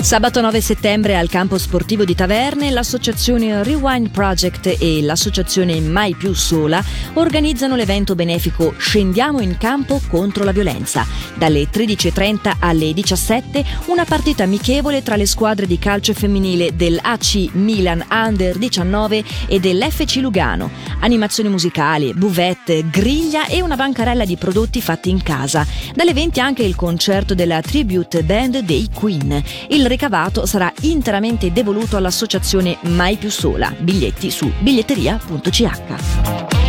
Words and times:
Sabato 0.00 0.40
9 0.40 0.62
settembre 0.62 1.14
al 1.14 1.28
campo 1.28 1.58
sportivo 1.58 2.04
di 2.04 2.14
Taverne 2.14 2.70
l'associazione 2.70 3.62
Rewind 3.62 4.08
Project 4.08 4.78
e 4.80 5.02
l'associazione 5.02 5.78
Mai 5.80 6.14
più 6.14 6.32
sola 6.32 6.82
organizzano 7.14 7.76
l'evento 7.76 8.14
benefico 8.14 8.74
Scendiamo 8.78 9.40
in 9.40 9.58
campo 9.58 10.00
contro 10.08 10.42
la 10.42 10.52
violenza. 10.52 11.06
Dalle 11.36 11.68
13.30 11.70 12.56
alle 12.60 12.94
17 12.94 13.64
una 13.86 14.06
partita 14.06 14.42
amichevole 14.42 15.02
tra 15.02 15.16
le 15.16 15.26
squadre 15.26 15.66
di 15.66 15.78
calcio 15.78 16.14
femminile 16.14 16.74
dell'AC 16.74 17.50
Milan 17.52 18.04
Under 18.10 18.56
19 18.56 19.22
e 19.48 19.60
dell'FC 19.60 20.16
Lugano. 20.16 20.70
Animazioni 21.00 21.50
musicali, 21.50 22.14
buvette, 22.14 22.88
griglia 22.90 23.46
e 23.46 23.60
una 23.60 23.76
bancarella 23.76 24.24
di 24.24 24.36
prodotti 24.36 24.80
fatti 24.80 25.10
in 25.10 25.22
casa. 25.22 25.64
Dalle 25.94 26.14
20 26.14 26.40
anche 26.40 26.62
il 26.62 26.74
concerto 26.74 27.34
della 27.34 27.60
tribute 27.60 28.24
band 28.24 28.60
dei 28.60 28.88
Queen. 28.92 29.42
Il 29.68 29.88
ricavato 29.90 30.46
sarà 30.46 30.72
interamente 30.82 31.52
devoluto 31.52 31.96
all'associazione 31.96 32.78
Mai 32.82 33.16
più 33.16 33.30
sola. 33.30 33.74
Biglietti 33.78 34.30
su 34.30 34.50
biglietteria.ch. 34.60 36.60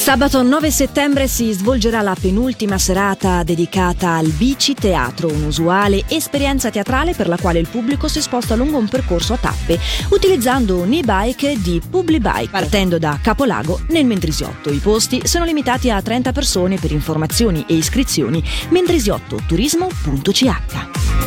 Sabato 0.00 0.42
9 0.42 0.70
settembre 0.70 1.28
si 1.28 1.52
svolgerà 1.52 2.00
la 2.00 2.16
penultima 2.18 2.78
serata 2.78 3.42
dedicata 3.42 4.14
al 4.14 4.28
Bici 4.28 4.72
Teatro, 4.72 5.28
un'usuale 5.28 6.04
esperienza 6.08 6.70
teatrale 6.70 7.12
per 7.12 7.28
la 7.28 7.36
quale 7.36 7.58
il 7.58 7.68
pubblico 7.68 8.08
si 8.08 8.22
sposta 8.22 8.56
lungo 8.56 8.78
un 8.78 8.88
percorso 8.88 9.34
a 9.34 9.36
tappe, 9.36 9.78
utilizzando 10.08 10.78
un 10.78 10.90
e-bike 10.92 11.60
di 11.60 11.82
Publibike, 11.88 12.48
partendo 12.50 12.98
da 12.98 13.18
Capolago 13.22 13.80
nel 13.88 14.06
Mendrisiotto. 14.06 14.72
I 14.72 14.78
posti 14.78 15.26
sono 15.26 15.44
limitati 15.44 15.90
a 15.90 16.00
30 16.00 16.32
persone 16.32 16.78
per 16.78 16.92
informazioni 16.92 17.62
e 17.68 17.74
iscrizioni 17.74 18.42
mendrisiottoturismo.ch. 18.70 21.19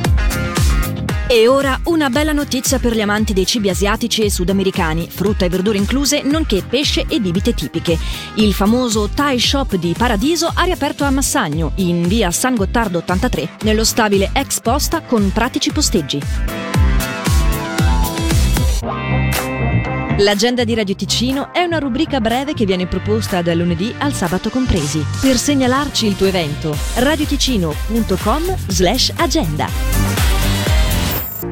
E 1.32 1.46
ora 1.46 1.78
una 1.84 2.10
bella 2.10 2.32
notizia 2.32 2.80
per 2.80 2.92
gli 2.92 3.00
amanti 3.00 3.32
dei 3.32 3.46
cibi 3.46 3.68
asiatici 3.68 4.22
e 4.22 4.30
sudamericani, 4.32 5.08
frutta 5.08 5.44
e 5.44 5.48
verdure 5.48 5.78
incluse, 5.78 6.22
nonché 6.22 6.64
pesce 6.68 7.04
e 7.06 7.20
bibite 7.20 7.54
tipiche. 7.54 7.96
Il 8.34 8.52
famoso 8.52 9.08
Thai 9.08 9.38
Shop 9.38 9.76
di 9.76 9.94
Paradiso 9.96 10.50
ha 10.52 10.64
riaperto 10.64 11.04
a 11.04 11.10
Massagno, 11.10 11.70
in 11.76 12.08
via 12.08 12.32
San 12.32 12.56
Gottardo 12.56 12.98
83, 12.98 13.48
nello 13.62 13.84
stabile 13.84 14.30
ex 14.32 14.60
posta 14.60 15.02
con 15.02 15.30
pratici 15.32 15.70
posteggi. 15.70 16.20
L'agenda 20.18 20.64
di 20.64 20.74
Radio 20.74 20.96
Ticino 20.96 21.52
è 21.52 21.62
una 21.62 21.78
rubrica 21.78 22.20
breve 22.20 22.54
che 22.54 22.64
viene 22.64 22.88
proposta 22.88 23.40
dal 23.40 23.56
lunedì 23.56 23.94
al 23.98 24.12
sabato 24.14 24.50
compresi. 24.50 25.00
Per 25.20 25.36
segnalarci 25.36 26.06
il 26.08 26.16
tuo 26.16 26.26
evento, 26.26 26.76
radioticino.com 26.96 28.56
slash 28.66 29.12
agenda. 29.14 30.39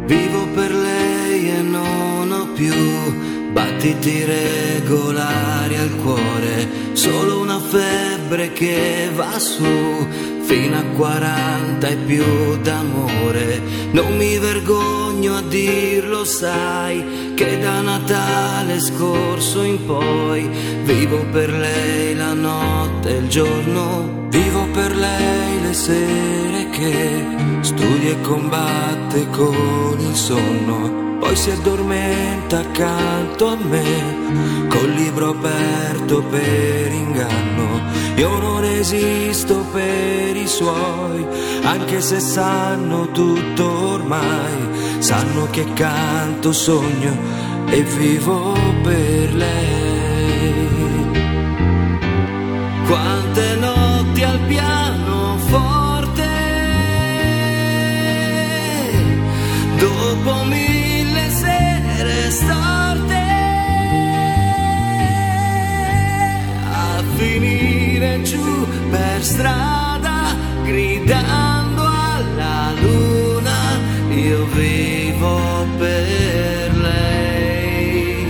Vivo 0.09 0.47
per 0.55 0.75
lei 0.75 1.51
e 1.51 1.61
non 1.61 2.33
ho 2.33 2.47
più. 2.55 2.73
Battiti 3.53 4.25
regolari 4.25 5.77
al 5.77 5.97
cuore, 5.97 6.67
solo 6.95 7.41
una 7.41 7.61
febbre 7.61 8.53
che 8.55 9.11
va 9.15 9.39
su 9.39 9.67
fino 10.49 10.79
a 10.79 10.83
40 10.97 11.87
e 11.87 11.97
più 11.97 12.57
d'amore. 12.63 13.61
Non 13.93 14.17
mi 14.17 14.39
vergogno 14.39 15.37
a 15.37 15.43
dirlo, 15.43 16.25
sai, 16.25 17.35
che 17.35 17.59
da 17.59 17.83
Natale 17.83 18.81
scorso 18.81 19.63
in 19.63 19.85
poi 19.85 20.49
vivo 20.85 21.25
per 21.31 21.51
lei 21.51 22.17
la 22.17 22.33
notte 22.33 23.11
e 23.11 23.19
il 23.19 23.29
giorno, 23.29 24.27
vivo 24.31 24.67
per 24.73 24.97
lei 24.97 25.61
le 25.61 25.75
sere 25.75 26.69
che 26.71 27.27
studia 27.61 28.11
e 28.13 28.21
combatte 28.23 29.29
con 29.31 29.97
il 29.99 30.17
sonno 30.17 31.07
poi 31.19 31.37
si 31.37 31.51
addormenta 31.51 32.61
accanto 32.61 33.49
a 33.49 33.57
me, 33.57 34.67
col 34.69 34.89
libro 34.91 35.31
aperto 35.31 36.23
per 36.23 36.88
esisto 38.91 39.67
per 39.71 40.35
i 40.35 40.47
suoi, 40.47 41.27
anche 41.63 42.01
se 42.01 42.21
sanno 42.21 43.11
tutto 43.11 43.91
ormai, 43.93 45.01
sanno 45.01 45.47
che 45.51 45.71
canto, 45.75 46.53
sogno 46.53 47.15
e 47.67 47.83
vivo 47.83 48.55
per 48.83 49.35
lei. 49.35 49.78
Strada 69.39 70.35
gridando 70.65 71.83
alla 71.87 72.73
luna 72.81 73.79
io 74.11 74.45
vivo 74.47 75.65
per 75.79 76.77
lei. 76.77 78.27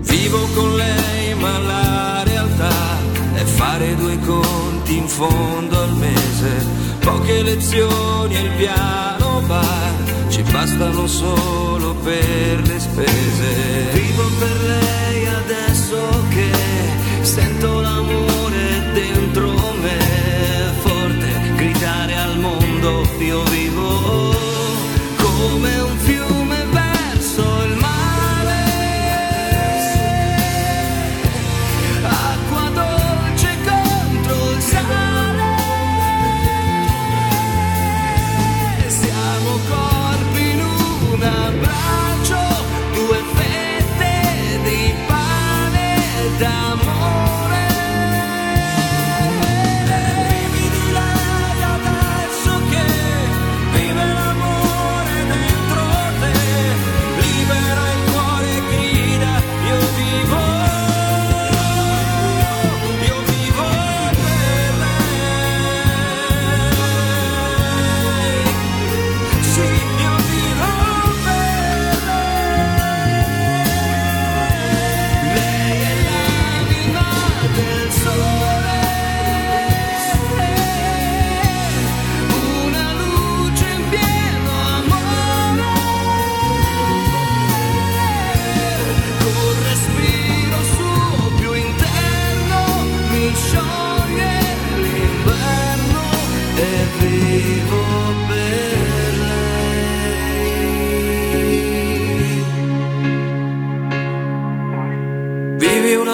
Vivo 0.00 0.48
con 0.54 0.74
lei 0.74 1.34
ma 1.34 1.58
la 1.58 2.22
realtà 2.24 2.76
è 3.34 3.44
fare 3.44 3.94
due 3.94 4.18
conti 4.26 4.96
in 4.96 5.06
fondo 5.06 5.80
al 5.80 5.94
mese. 5.94 6.52
Poche 6.98 7.42
lezioni 7.42 8.34
e 8.34 8.40
il 8.40 8.50
piano 8.56 9.42
bar 9.46 9.92
ci 10.28 10.42
bastano 10.42 11.06
solo 11.06 11.94
per 12.02 12.66
le 12.66 12.80
spese. 12.80 13.90
Vivo 13.92 14.28
per 14.40 14.56
lei 14.66 14.87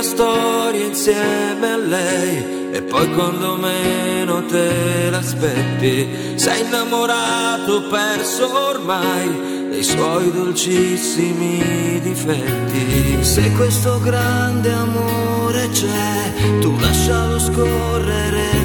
storia 0.04 0.86
insieme 0.86 1.72
a 1.72 1.76
lei 1.76 2.70
e 2.72 2.82
poi 2.82 3.10
quando 3.14 3.56
meno 3.56 4.44
te 4.44 5.08
l'aspetti 5.10 6.34
sei 6.36 6.60
innamorato, 6.60 7.88
perso 7.88 8.68
ormai 8.68 9.70
dei 9.70 9.82
suoi 9.82 10.30
dolcissimi 10.30 12.00
difetti. 12.00 13.24
Se 13.24 13.50
questo 13.52 13.98
grande 14.00 14.72
amore 14.72 15.68
c'è, 15.70 16.60
tu 16.60 16.78
lascialo 16.78 17.38
scorrere 17.38 18.63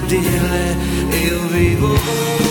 dirle 0.00 0.76
io 1.24 1.46
vivo. 1.48 2.47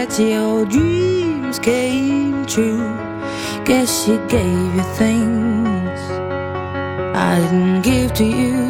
That 0.00 0.18
your 0.18 0.64
dreams 0.64 1.58
came 1.58 2.46
true. 2.46 2.88
Guess 3.66 3.88
she 4.02 4.16
gave 4.34 4.74
you 4.76 4.86
things 5.02 6.00
I 7.28 7.32
didn't 7.42 7.82
give 7.82 8.10
to 8.14 8.24
you. 8.24 8.60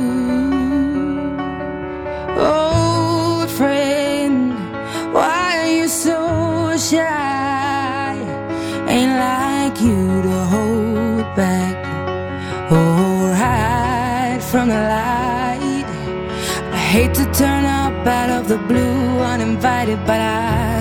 Old 2.36 3.48
friend, 3.48 4.54
why 5.14 5.46
are 5.60 5.72
you 5.78 5.86
so 5.86 6.18
shy? 6.76 8.16
Ain't 8.94 9.14
like 9.28 9.76
you 9.80 10.22
to 10.26 10.36
hold 10.54 11.26
back 11.42 11.76
or 12.72 13.32
hide 13.44 14.42
from 14.50 14.66
the 14.74 14.82
light. 14.96 15.90
I 16.78 16.80
hate 16.94 17.14
to 17.14 17.24
turn 17.32 17.64
up 17.64 18.04
out 18.18 18.30
of 18.30 18.48
the 18.48 18.58
blue 18.58 19.20
uninvited, 19.32 20.00
but 20.08 20.20
I 20.20 20.69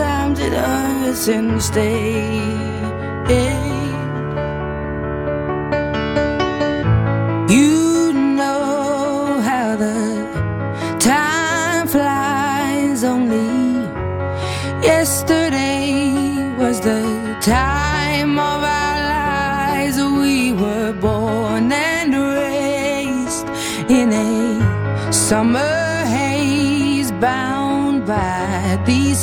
Us 0.00 1.28
and 1.28 1.62
stay. 1.62 2.12
You 7.48 8.12
know 8.12 9.40
how 9.40 9.76
the 9.76 10.98
time 10.98 11.86
flies. 11.86 13.04
Only 13.04 13.86
yesterday 14.82 16.54
was 16.58 16.80
the 16.80 17.02
time 17.40 18.38
of 18.38 18.60
our 18.62 18.98
lives. 19.16 19.96
We 19.98 20.52
were 20.52 20.92
born 20.92 21.70
and 21.72 22.14
raised 22.14 23.46
in 23.90 24.12
a 24.12 25.12
summer 25.12 25.63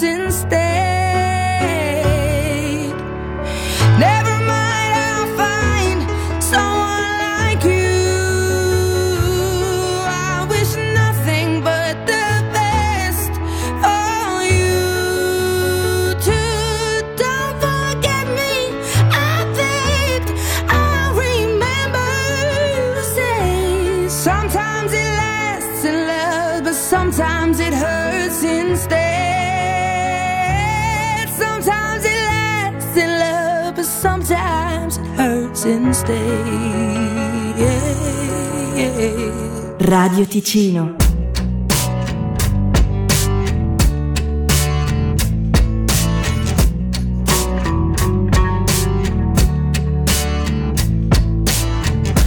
instead 0.00 0.71
us 35.62 35.64
instead. 35.64 36.16
Radio 39.78 40.26
Ticino. 40.26 40.96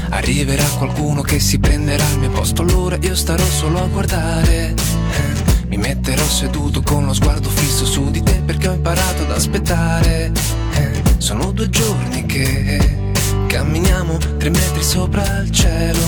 Arriverà 0.10 0.64
qualcuno 0.78 1.22
che 1.22 1.40
si 1.40 1.60
prenderà 1.60 2.04
il 2.12 2.20
mio 2.20 2.30
posto, 2.30 2.62
allora 2.62 2.98
io 3.02 3.16
starò 3.16 3.44
solo 3.44 3.80
a 3.80 3.88
guardare. 3.88 4.74
Eh, 4.74 5.66
mi 5.68 5.78
metterò 5.78 6.24
seduto 6.24 6.82
con 6.82 7.06
lo 7.06 7.14
sguardo 7.14 7.50
fisso 7.50 7.86
su 7.86 8.10
di 8.12 8.24
te 8.24 8.42
perché 8.46 8.68
ho 8.70 8.74
imparato 8.74 9.24
ad 9.24 9.32
aspettare. 9.32 10.32
Eh, 10.74 11.04
sono 11.18 11.52
due 11.52 11.70
giorni 11.70 12.26
che 12.26 13.04
camminiamo 13.48 14.18
tre 14.38 14.50
metri 14.50 14.84
sopra 14.84 15.40
il 15.40 15.52
cielo. 15.52 16.00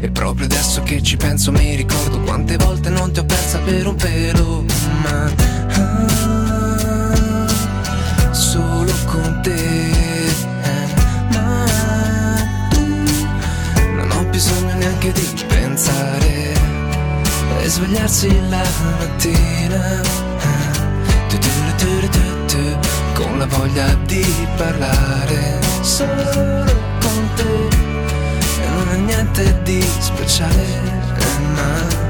E 0.00 0.10
proprio 0.10 0.46
adesso 0.46 0.82
che 0.82 1.02
ci 1.02 1.16
penso 1.16 1.52
mi 1.52 1.74
ricordo 1.74 2.20
quante 2.20 2.56
volte 2.56 2.90
non 2.90 3.12
ti 3.12 3.20
ho 3.20 3.24
persa 3.24 3.58
per 3.58 3.86
un 3.86 3.94
pelo. 3.94 4.64
Ma 5.02 5.30
ah, 5.74 7.46
solo 8.32 8.92
con 9.06 9.40
te 9.42 9.92
bisogno 14.32 14.74
neanche 14.74 15.12
di 15.12 15.44
pensare 15.46 16.54
e 17.60 17.68
svegliarsi 17.68 18.48
la 18.48 18.64
mattina 18.98 20.00
con 22.52 22.91
la 23.42 23.56
voglia 23.56 23.92
di 24.06 24.24
parlare. 24.56 25.58
Solo 25.80 26.64
con 27.00 27.30
te. 27.34 27.68
E 28.62 28.68
non 28.68 28.88
è 28.92 28.96
niente 28.98 29.62
di 29.64 29.82
speciale 29.82 30.80
ma 31.54 32.02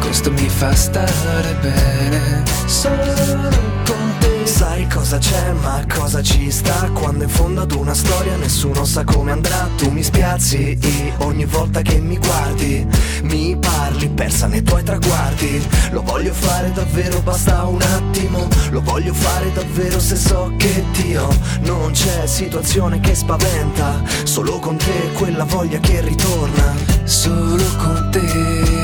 questo 0.00 0.32
mi 0.32 0.48
fa 0.48 0.74
stare 0.74 1.56
bene. 1.60 2.42
Solo 2.66 3.48
con 3.84 4.14
te. 4.18 4.44
Sai 4.44 4.86
cosa 4.88 5.18
c'è 5.18 5.52
ma 5.52 5.84
cosa 5.86 6.22
ci 6.22 6.50
sta? 6.50 6.90
Quando 6.92 7.24
in 7.24 7.30
fondo 7.30 7.62
ad 7.62 7.72
una 7.72 7.94
storia 7.94 8.36
nessuno 8.36 8.84
sa 8.84 9.04
come 9.04 9.30
andrà. 9.30 9.68
Tu 9.76 9.90
mi 9.90 10.02
spiazzi 10.02 10.76
e 10.80 11.12
ogni 11.18 11.44
volta 11.44 11.80
che 11.82 12.00
mi 12.00 12.18
guardi 12.18 12.86
Mi 13.22 13.56
parli 13.56 14.08
persa 14.08 14.46
nei 14.46 14.62
tuoi 14.62 14.82
traguardi. 14.82 15.66
Lo 15.92 16.02
voglio 16.02 16.32
fare 16.32 16.72
davvero 16.72 17.20
basta 17.20 17.64
un 17.64 17.80
attimo. 17.80 18.48
Lo 18.70 18.80
voglio 18.82 19.14
fare 19.14 19.52
davvero 19.52 20.00
se 20.00 20.16
so 20.16 20.52
che 20.56 20.84
Dio 20.92 21.28
Non 21.60 21.92
c'è. 21.92 22.26
Situazione 22.26 23.00
che 23.00 23.14
spaventa. 23.14 24.02
Solo 24.24 24.58
con 24.58 24.76
te 24.76 25.10
quella 25.14 25.44
voglia 25.44 25.78
che 25.78 26.00
ritorna. 26.00 26.74
Solo 27.04 27.64
con 27.78 28.08
te 28.10 28.79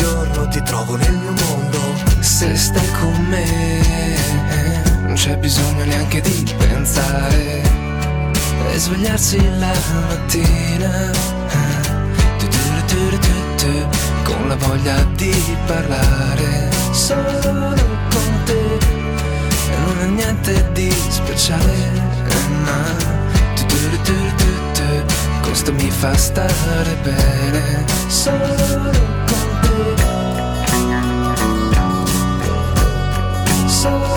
giorno 0.00 0.48
ti 0.48 0.62
trovo 0.62 0.96
nel 0.96 1.12
mio 1.12 1.32
mondo 1.32 1.78
Se 2.20 2.56
stai 2.56 2.90
con 3.00 3.26
me 3.28 3.44
Non 5.02 5.14
c'è 5.14 5.36
bisogno 5.36 5.84
neanche 5.84 6.20
di 6.20 6.54
pensare 6.56 7.62
E 8.72 8.78
svegliarsi 8.78 9.38
la 9.58 9.72
mattina 10.08 11.10
Con 14.24 14.48
la 14.48 14.56
voglia 14.56 14.96
di 15.14 15.56
parlare 15.66 16.70
Solo 16.90 17.74
con 18.10 18.42
te 18.44 18.78
E 19.72 19.76
non 19.84 19.98
è 20.00 20.06
niente 20.06 20.70
di 20.72 20.90
speciale 21.08 21.74
Ma 22.64 23.10
questo 25.42 25.72
mi 25.72 25.90
fa 25.90 26.16
stare 26.16 26.96
bene 27.02 27.84
solo 28.06 28.90
con 29.26 29.49
te. 33.82 34.09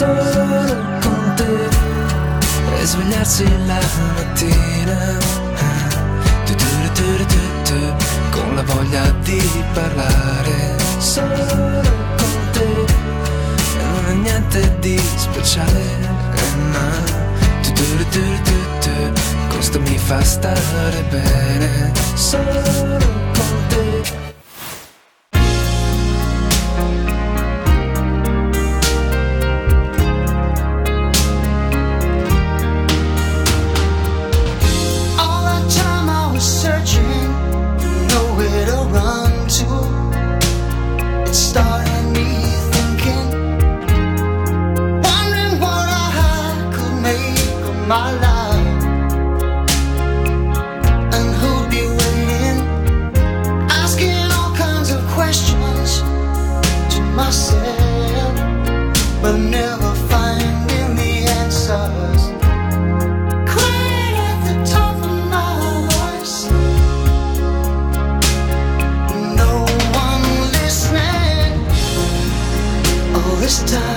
Solo 0.00 0.76
con 1.00 1.34
svegliarsi 2.84 3.44
la 3.66 3.80
mattina. 4.14 5.18
Con 8.30 8.54
la 8.54 8.62
voglia 8.62 9.10
di 9.22 9.42
parlare. 9.74 10.76
Solo 10.98 11.82
con 12.16 12.50
te 12.52 12.86
non 13.92 14.06
è 14.08 14.14
niente 14.14 14.76
di 14.78 14.98
speciale 14.98 15.82
ma 16.72 17.29
questo 19.70 19.80
mi 19.80 19.98
fa 19.98 20.22
stare 20.24 21.02
bene. 21.10 21.92
Solo 22.14 22.62
con 23.32 23.66
te 23.68 24.02
know 73.50 73.78
I 73.78 73.89